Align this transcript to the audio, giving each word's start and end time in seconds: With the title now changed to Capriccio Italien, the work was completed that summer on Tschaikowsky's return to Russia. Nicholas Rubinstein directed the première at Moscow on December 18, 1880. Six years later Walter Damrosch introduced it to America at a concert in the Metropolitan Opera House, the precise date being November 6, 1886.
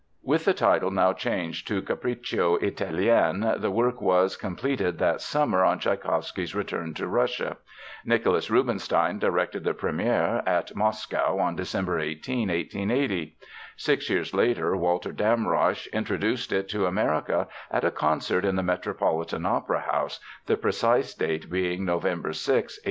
With 0.23 0.45
the 0.45 0.53
title 0.55 0.89
now 0.89 1.13
changed 1.13 1.67
to 1.67 1.83
Capriccio 1.83 2.55
Italien, 2.55 3.53
the 3.61 3.69
work 3.69 4.01
was 4.01 4.35
completed 4.35 4.97
that 4.97 5.21
summer 5.21 5.63
on 5.63 5.77
Tschaikowsky's 5.77 6.55
return 6.55 6.95
to 6.95 7.05
Russia. 7.07 7.57
Nicholas 8.03 8.49
Rubinstein 8.49 9.19
directed 9.19 9.63
the 9.63 9.75
première 9.75 10.41
at 10.47 10.75
Moscow 10.75 11.37
on 11.37 11.55
December 11.55 11.99
18, 11.99 12.47
1880. 12.47 13.37
Six 13.77 14.09
years 14.09 14.33
later 14.33 14.75
Walter 14.75 15.11
Damrosch 15.13 15.85
introduced 15.93 16.51
it 16.51 16.67
to 16.69 16.87
America 16.87 17.47
at 17.69 17.83
a 17.85 17.91
concert 17.91 18.43
in 18.43 18.55
the 18.55 18.63
Metropolitan 18.63 19.45
Opera 19.45 19.81
House, 19.81 20.19
the 20.47 20.57
precise 20.57 21.13
date 21.13 21.47
being 21.47 21.85
November 21.85 22.33
6, 22.33 22.39
1886. 22.47 22.79